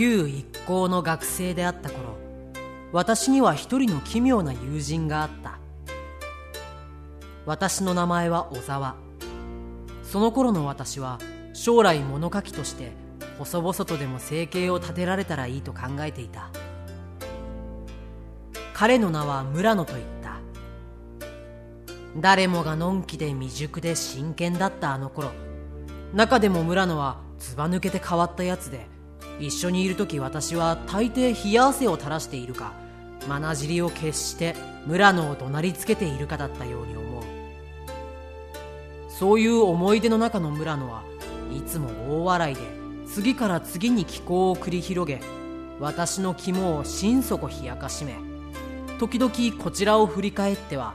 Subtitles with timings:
[0.00, 2.16] 旧一校の学生であった頃
[2.90, 5.58] 私には一人の奇妙な友人があった。
[7.44, 8.94] 私の名前は小沢。
[10.02, 11.18] その頃の私は
[11.52, 12.92] 将来物書きとして
[13.38, 16.48] 細々とでも生計を立てられたらいいと考えていた。
[18.72, 20.38] 彼の名は村野と言った。
[22.16, 25.30] 誰もがのんきで未熟で真剣だったあの頃
[26.14, 28.86] 中でも村野はずば抜けて変わったやつで
[29.40, 32.72] 一緒にいる時私は大抵冷や汗を垂らしているか
[33.28, 34.54] まなじりを決して
[34.86, 37.22] 村野を怒鳴りつけているかだったように思う。
[39.08, 41.02] そういう思い出の中の村野は
[41.54, 42.60] いつも大笑いで
[43.06, 45.20] 次から次に気候を繰り広げ
[45.78, 48.14] 私の肝を心底冷やかしめ
[48.98, 50.94] 時々こちらを振り返っては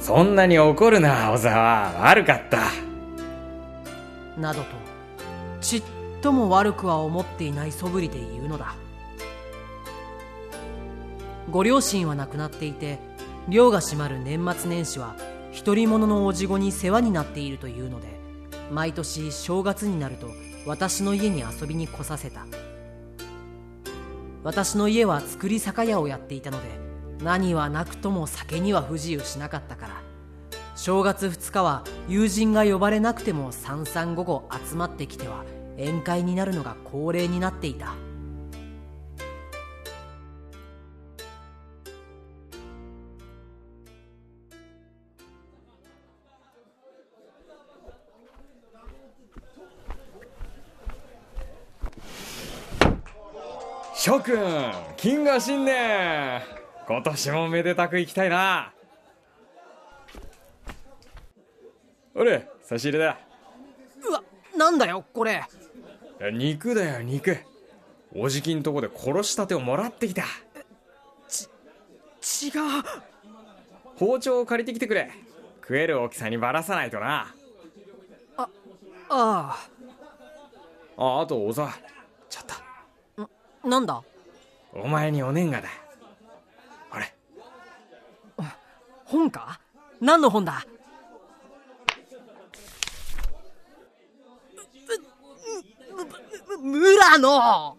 [0.00, 2.08] そんなに怒るな小沢。
[2.08, 2.70] 悪かった。
[4.40, 4.66] などと
[5.60, 5.82] ちっ
[6.20, 8.74] とも悪くは思っていない素振りで言うのだ。
[11.50, 12.98] ご両親は亡くなっていて
[13.48, 15.16] 寮が閉まる年末年始は
[15.64, 18.08] 独り者のおじごに世話になっているというので
[18.70, 20.28] 毎年正月になると
[20.66, 22.46] 私の家に遊びに来させた。
[24.44, 26.68] 私の家は作り酒屋をやっていたので
[27.22, 30.02] 何はなくとも酒には不自由しなかったから
[30.76, 35.44] 正月2日は友人が呼ばれなくても三々午後集まってきては
[35.78, 37.94] 宴会になるのが恒例になっていた。
[53.94, 54.38] 諸君
[54.96, 56.42] 金河新年。
[56.86, 58.72] 今年もめでたく行きたいな。
[62.16, 63.18] あれ差し入れだ。
[64.08, 64.22] うわ
[64.56, 65.44] なんだよこれ
[66.32, 67.38] 肉だよ肉。
[68.14, 70.22] おじきんとこで殺したてをもらってきた。
[70.22, 70.28] 違う。
[73.96, 75.10] 包丁を借りてきてくれ。
[75.60, 77.34] 食える大きさにばらさないとな。
[78.36, 78.48] あ
[79.10, 79.56] あ
[80.96, 81.20] あ。
[81.22, 81.72] あと小沢
[82.28, 82.44] ちょっ
[83.62, 83.68] と。
[83.68, 84.02] なんだ？
[84.72, 85.68] お前にお年賀だ。
[86.90, 87.14] ほれ。
[89.04, 89.60] 本か？
[90.00, 90.64] 何の本だ
[95.96, 97.76] むむ村野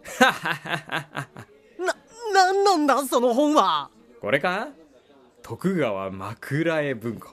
[1.80, 1.94] な、
[2.32, 3.90] なんなんだその本は。
[4.20, 4.68] これか？
[5.42, 7.28] 徳川枕絵文庫。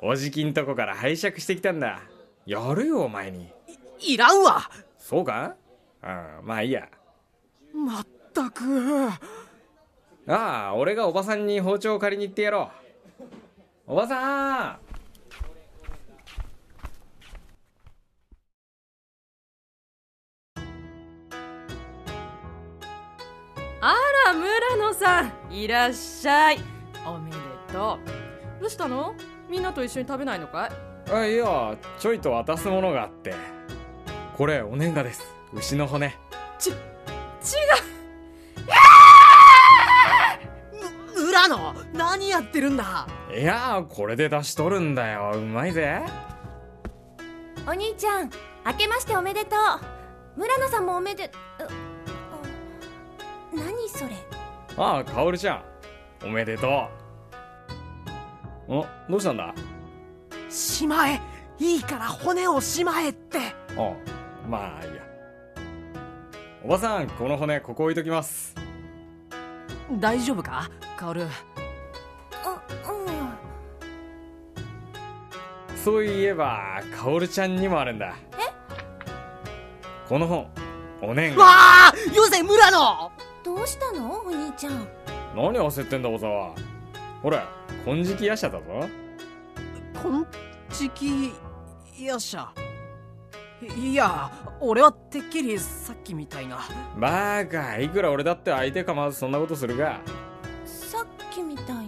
[0.00, 2.00] おじきんとこから拝借してきたんだ。
[2.46, 3.50] やるよお前に。
[4.00, 4.70] いらんわ。
[4.98, 5.54] そうか？
[6.02, 6.88] ああまあいいや。
[7.74, 9.08] まったく。
[10.26, 12.70] ああ俺がおばさんに包丁を借りに行ってやろ
[13.20, 13.92] う。
[13.92, 14.83] おばさん
[24.94, 26.58] さんいらっしゃい。
[27.06, 27.36] おめで
[27.72, 27.98] と
[28.58, 28.60] う。
[28.60, 29.14] どうしたの？
[29.50, 30.68] みんなと一緒に食べないのか
[31.08, 31.12] い？
[31.12, 33.34] あいやちょいと渡すものがあって。
[34.36, 35.22] これお年賀です。
[35.52, 36.16] 牛の骨。
[36.58, 36.76] ち違う。
[41.26, 43.06] 村野何やってるんだ？
[43.36, 45.32] いやこれで出しとるんだよ。
[45.34, 46.00] うまいぜ。
[47.66, 48.30] お兄ちゃん
[48.64, 50.38] 明けましておめでとう。
[50.38, 51.30] 村野さんもおめで
[53.52, 54.10] 何それ？
[54.76, 55.62] ああかおるちゃん。
[56.26, 56.88] おめでと
[58.68, 58.72] う。
[58.72, 59.54] おどうしたんだ？
[60.50, 61.20] しまえ。
[61.58, 63.38] いいから骨をしまえって。
[63.76, 63.92] あ
[64.48, 65.02] まあいいや。
[66.64, 68.54] おばさんこの骨ここ置いときます。
[69.92, 70.68] 大丈夫か？
[70.96, 71.28] カオルあ
[75.68, 75.76] うん。
[75.76, 78.16] そういえばかおるちゃんにもあるんだ。
[80.08, 80.48] この本
[81.00, 81.92] お年賀わあ！
[82.14, 83.12] よせ村野
[83.44, 84.22] どうしたの？
[84.24, 84.88] お兄ちゃん。
[85.36, 86.54] 何焦ってんだ小沢。
[87.22, 87.46] ほら
[87.84, 88.88] 金色夜叉だぞ。
[90.02, 90.26] 金
[90.72, 91.32] 色
[91.98, 92.48] 夜叉？
[93.78, 94.30] いいや
[94.60, 96.58] 俺はてっきりさっきみたいな。
[96.98, 100.00] バカいくら俺だって相手構わずそんなことするが。
[100.64, 101.82] さっきみたいな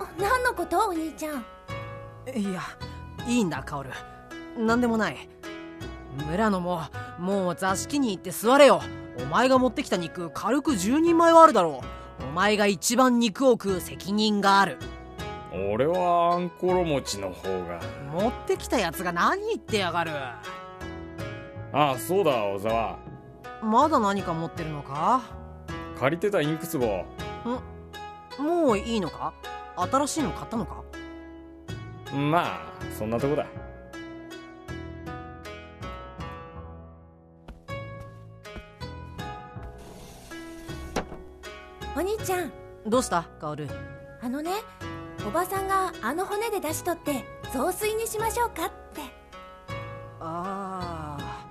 [0.00, 0.88] あ何のこと？
[0.88, 1.44] お兄ちゃん。
[2.34, 2.62] いや
[3.26, 3.90] いいんだカオル
[4.58, 5.28] 何でもない
[6.24, 6.82] 村野も
[7.18, 8.80] もう座敷に行って座れよ。
[9.18, 11.80] お前が持ってきた肉軽く10人前はあるだろ
[12.20, 12.24] う。
[12.24, 14.78] お前が一番肉を食う責任がある。
[15.72, 17.80] 俺はあんころ餅の方が。
[18.12, 20.10] 持ってきたやつが何言ってやがる。
[21.72, 22.98] ああそうだ小沢。
[23.62, 25.22] まだ何か持ってるのか？
[25.98, 27.06] 借りてたインク壺。
[28.38, 29.32] もういいのか？
[29.76, 30.82] 新しいの買ったのか？
[32.14, 33.46] まあそんなとこだ
[41.96, 42.52] お兄ちゃん。
[42.84, 43.22] どうした？
[43.40, 43.66] カオル
[44.20, 44.50] あのね
[45.26, 49.00] おばさんがあの骨で出し取って雑炊にしましょうかって。
[50.20, 51.46] ああ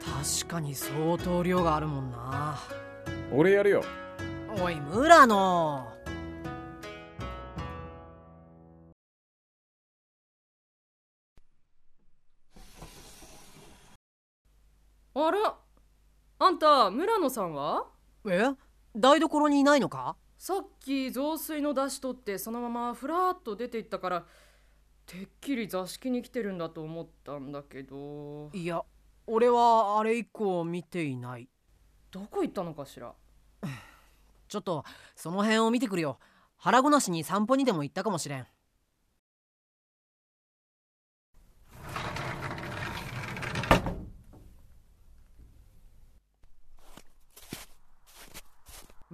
[0.00, 2.60] 確かに相当量があるもんな。
[3.32, 3.82] 俺やるよ。
[4.62, 5.84] おい村野。
[15.16, 15.56] あら。
[16.38, 17.86] あんた村野さんは？
[18.28, 18.52] え？
[18.96, 20.16] 台所にいないのか？
[20.38, 24.24] さっき雑炊の出し取ってそのままふらっと出て行ったから
[25.06, 28.50] てっきり座敷に来てるんだと思ったんだけど。
[28.52, 28.82] いや
[29.26, 31.48] 俺はあれ以降見ていない。
[32.10, 33.12] どこ行ったのかしら？
[34.48, 34.84] ちょっと
[35.16, 36.18] その辺を見てくるよ。
[36.56, 38.46] 腹ごなしに散歩にでも行ったかもしれん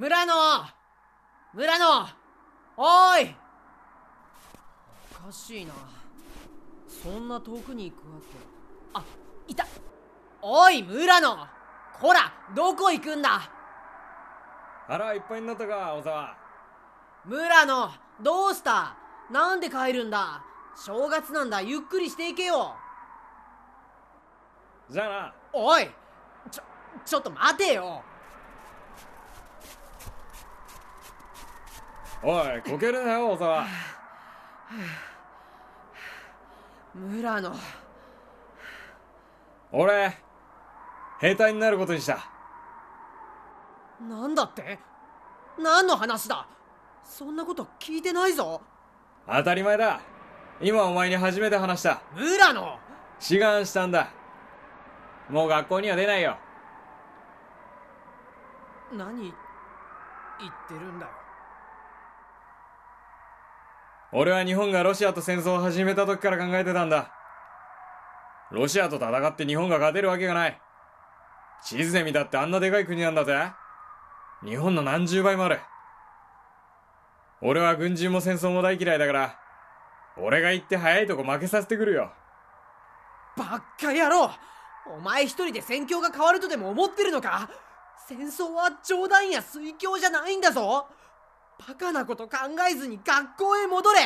[0.00, 0.32] 村野
[1.52, 2.08] 村野
[2.78, 3.36] おーい。
[5.22, 5.74] おかしいな。
[6.88, 8.26] そんな遠くに行くわけ。
[8.94, 9.04] あ
[9.46, 9.66] いた。
[10.40, 11.46] おい村野。
[12.00, 13.42] こらどこ行くんだ。
[14.88, 16.34] 腹いっぱいになったか小沢。
[17.26, 17.90] 村野
[18.22, 18.96] どうした？
[19.30, 20.42] なんで帰るんだ？
[20.82, 21.60] 正月なんだ。
[21.60, 22.74] ゆっくりしていけよ。
[24.88, 25.34] じゃあな。
[25.52, 25.90] おい
[26.50, 26.62] ちょ
[27.04, 28.02] ちょっと待てよ
[32.22, 33.66] おいこけるなよ小沢。
[36.94, 37.52] 村野。
[39.72, 40.16] 俺
[41.20, 42.18] 兵隊になることにした。
[44.00, 44.78] なんだって？
[45.58, 46.46] 何の話だ？
[47.04, 48.60] そんなこと聞いてないぞ。
[49.26, 50.00] 当たり前だ。
[50.60, 52.02] 今お前に初めて話した。
[52.14, 52.78] 村野。
[53.18, 54.08] 志願したんだ。
[55.30, 56.36] もう学校には出ないよ。
[58.92, 59.32] 何言っ
[60.68, 61.12] てるんだよ
[64.12, 67.12] 俺は日本がロシアと戦争を始めた時から考えてたんだ。
[68.50, 70.60] ロシアと戦って日本が勝てるわけがない。
[71.64, 73.52] 地図で見たってあんなでかい国なんだぜ。
[74.44, 75.60] 日本の何十倍もある。
[77.40, 79.38] 俺は軍人も戦争も大嫌いだから
[80.18, 82.12] 俺が行って早いとこ負けさせてくるよ。
[83.36, 84.30] バッカ野郎
[84.96, 87.48] お前一人で戦況が変わるとでも思ってるのか？
[88.08, 90.86] 戦争は冗談や水郷じゃないんだぞ。
[91.68, 92.38] バカなこと考
[92.70, 94.00] えずに学校へ戻れ。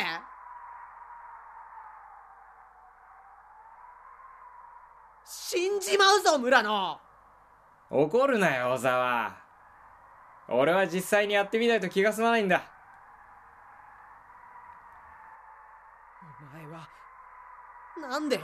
[5.25, 6.99] 死んじまうぞ村野
[7.89, 9.37] 怒るなよ小沢。
[10.49, 12.61] 俺は実際にやってみないと気が済まないんだ。
[16.21, 16.87] お前は
[18.01, 18.41] なんです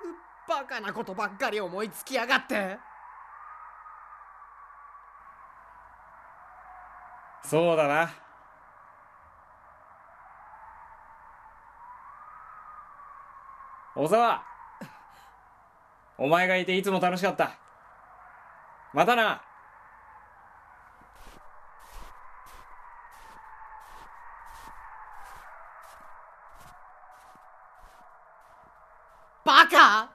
[0.00, 0.14] ぐ
[0.48, 2.78] バカなことばっかり思いつきやがって
[7.44, 8.10] そうだな。
[13.94, 14.42] 小沢。
[16.16, 17.58] お前がいていつも楽しかった。
[18.92, 19.42] またな。
[29.44, 30.10] バカ。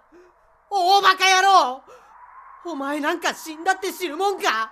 [0.69, 1.83] 大バカ野郎。
[2.65, 4.71] お前なんか死んだって知るもんか。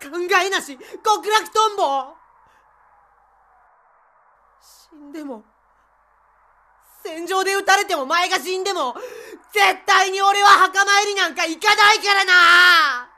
[0.00, 0.08] 考
[0.42, 0.78] えなし。
[1.04, 2.14] 極楽とんぼ。
[4.60, 5.44] 死んでも
[7.02, 8.94] 戦場で撃たれても前が死んでも
[9.52, 13.09] 絶対に俺は墓参りなんか行かないからな。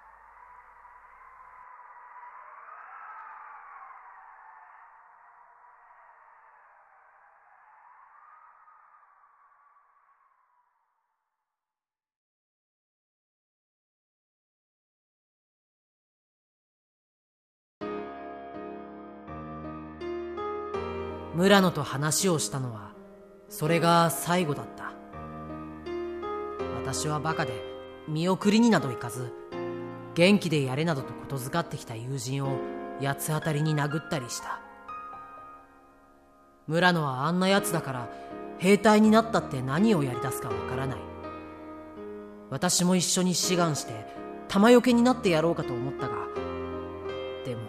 [21.35, 22.93] 村野と話をしたのは
[23.49, 24.93] それが最後だった。
[26.85, 27.53] 私はバカで
[28.09, 29.33] 見送りになど行かず
[30.15, 32.59] 元気でやれなどとことづかってきた友人を
[33.01, 34.61] 八つ当たりに殴ったりした。
[36.67, 38.09] 村野はあんな奴だから
[38.59, 40.99] 兵隊になったって何をやり出すかわからない。
[42.51, 44.05] 私も一緒に志願して
[44.49, 46.15] 弾よけになってやろうかと思ったが
[47.47, 47.63] でも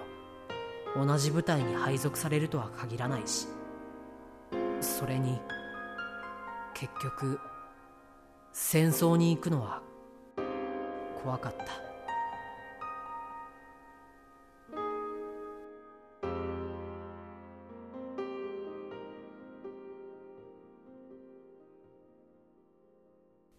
[0.95, 3.47] 同じ部隊に配属されるとは限らないし
[4.81, 5.39] それに
[6.73, 7.39] 結局
[8.51, 9.81] 戦争に行くのは
[11.23, 11.65] 怖かった。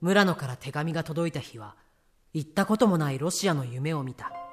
[0.04, 1.76] 村野から手紙が届いた日は
[2.34, 4.43] 行ったこともないロシアの夢を見た。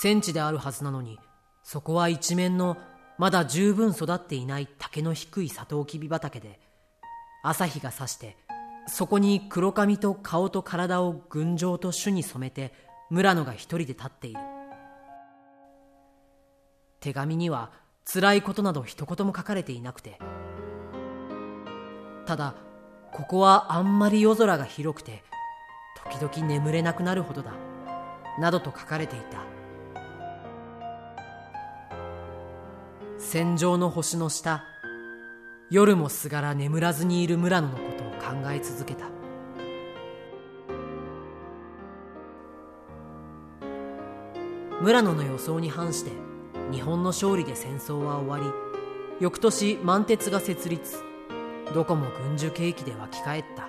[0.00, 1.18] 戦地であるはずなのに
[1.64, 2.76] そこは一面の
[3.18, 6.60] まだ十分育っていない竹の低いサトウキビ畑で
[7.42, 8.36] 朝日が差して
[8.86, 12.72] そこに黒髪と顔と体を群青と種に染めて
[13.10, 14.40] 村野が一人で立っている。
[17.00, 17.72] 手紙には
[18.04, 20.20] 辛いことなど一言も書かれていなくて
[22.24, 22.54] ただ
[23.10, 25.24] ここはあんまり夜空が広くて
[26.08, 27.52] 時々眠れなくなるほどだ
[28.38, 29.57] などと書かれていた。
[33.30, 34.64] 戦場の星の下
[35.68, 39.04] 夜もすがら眠らずにいる村野のことを考え続けた。
[44.80, 46.12] 村野の予想に反して
[46.72, 48.44] 日本の勝利で戦争は終わり
[49.20, 50.96] 翌年満鉄が設立。
[51.74, 53.68] どこも軍需景気で沸き返った。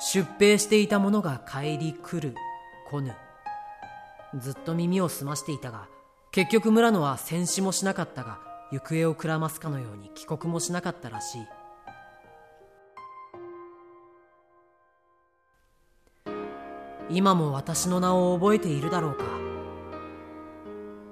[0.00, 2.34] 出兵していた者が帰り来る
[2.90, 3.14] 来ぬ。
[4.40, 5.86] ずっと耳を澄ましていたが
[6.30, 8.38] 結局村野は戦死もしなかったが
[8.70, 11.46] 行方をくらますかのように帰国もしなかったらしい。
[17.08, 19.24] 今も私の名を覚えているだろうか。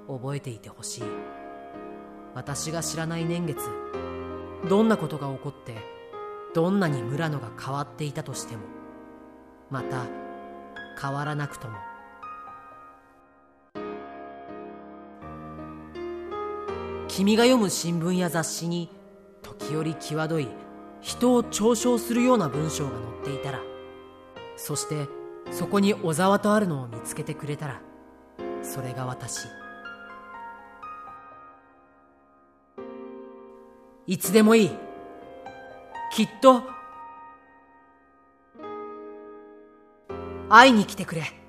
[0.07, 1.03] 覚えていてほしい。
[2.35, 3.61] 私が知らない年月
[4.69, 5.73] どんなことが起こって
[6.53, 8.63] どんなに村野が変わっていたとしても
[9.71, 10.05] また
[11.01, 11.77] 変わらなくとも
[17.15, 18.89] 君が読む新聞や雑誌に
[19.41, 20.49] 時折際どい
[20.99, 23.61] 人を嘲笑するような文章が載っていたら
[24.57, 25.07] そして
[25.49, 27.81] そこに小沢とあるのを見つけてくれたら
[28.61, 29.47] それが私。
[34.07, 34.71] いつでもいい。
[36.11, 36.63] きっと
[40.49, 41.44] 会いに来てくれ。